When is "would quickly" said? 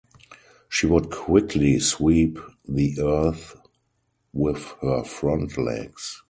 0.87-1.79